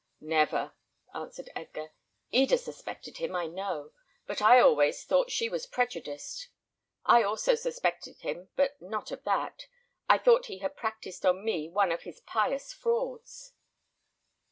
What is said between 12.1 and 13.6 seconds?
pious frauds."